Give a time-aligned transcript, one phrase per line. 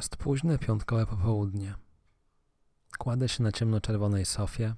[0.00, 1.74] Jest późne piątkowe popołudnie.
[2.98, 4.74] Kładę się na ciemnoczerwonej sofie,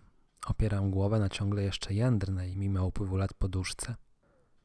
[0.46, 3.94] opieram głowę na ciągle jeszcze jędrnej, mimo upływu lat poduszce.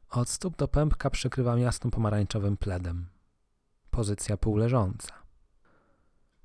[0.09, 3.09] Od stóp do pępka przykrywam jasno pomarańczowym pledem.
[3.91, 5.13] Pozycja półleżąca.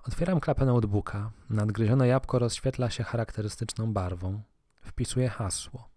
[0.06, 1.30] Otwieram klapę notebooka.
[1.50, 4.42] Nadgryzione jabłko rozświetla się charakterystyczną barwą.
[4.82, 5.88] Wpisuję hasło.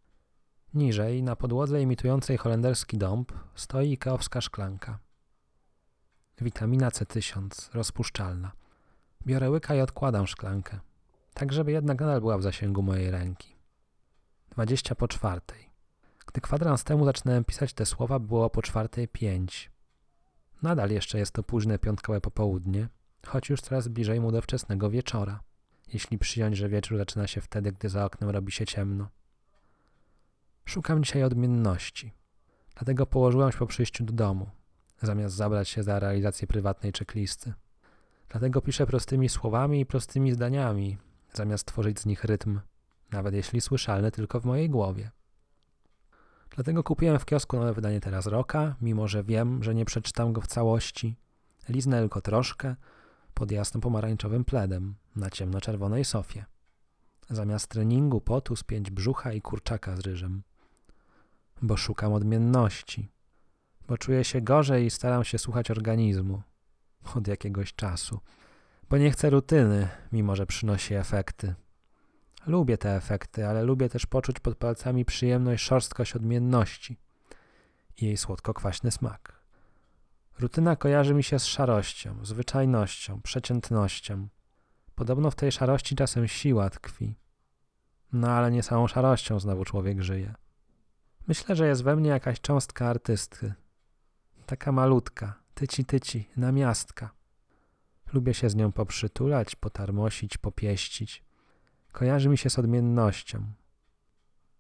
[0.74, 5.05] Niżej, na podłodze imitującej holenderski dąb, stoi ikeowska szklanka.
[6.42, 8.52] Witamina C1000, rozpuszczalna.
[9.26, 10.80] Biorę łyka i odkładam szklankę,
[11.34, 13.56] tak żeby jednak nadal była w zasięgu mojej ręki.
[14.50, 15.70] 20 po czwartej.
[16.28, 19.72] Gdy kwadrans temu zaczynałem pisać te słowa, było po czwartej pięć.
[20.62, 22.90] Nadal jeszcze jest to późne piątkowe popołudnie,
[23.28, 25.40] choć już coraz bliżej mu do wczesnego wieczora,
[25.94, 29.10] jeśli przyjąć, że wieczór zaczyna się wtedy, gdy za oknem robi się ciemno.
[30.66, 32.14] Szukam dzisiaj odmienności,
[32.76, 34.50] dlatego położyłem się po przyjściu do domu,
[35.06, 37.54] zamiast zabrać się za realizację prywatnej checklisty.
[38.30, 40.98] Dlatego piszę prostymi słowami i prostymi zdaniami,
[41.34, 42.60] zamiast tworzyć z nich rytm,
[43.12, 45.12] nawet jeśli słyszalny tylko w mojej głowie.
[46.50, 50.42] Dlatego kupiłem w kiosku nowe wydanie teraz Roka, mimo że wiem, że nie przeczytam go
[50.42, 51.16] w całości.
[51.70, 52.76] Liznę tylko troszkę,
[53.34, 56.46] pod jasno-pomarańczowym pledem, na ciemno-czerwonej sofie.
[57.30, 60.44] Zamiast treningu potu spięć brzucha i kurczaka z ryżem.
[61.62, 63.10] Bo szukam odmienności.
[63.88, 66.42] Bo czuję się gorzej i staram się słuchać organizmu.
[67.16, 68.20] Od jakiegoś czasu.
[68.90, 71.56] Bo nie chcę rutyny, mimo że przynosi efekty.
[72.48, 76.98] Lubię te efekty, ale lubię też poczuć pod palcami przyjemność, szorstkość odmienności
[77.98, 79.46] i jej słodko-kwaśny smak.
[80.40, 84.28] Rutyna kojarzy mi się z szarością, zwyczajnością, przeciętnością.
[84.96, 87.16] Podobno w tej szarości czasem siła tkwi.
[88.14, 90.34] No ale nie samą szarością znowu człowiek żyje.
[91.28, 93.46] Myślę, że jest we mnie jakaś cząstka artystki.
[94.46, 97.10] Taka malutka, tyci tyci, namiastka.
[98.14, 101.24] Lubię się z nią poprzytulać, potarmosić, popieścić.
[101.92, 103.46] Kojarzy mi się z odmiennością.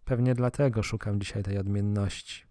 [0.05, 2.45] Pewnie dlatego szukam dzisiaj tej odmienności.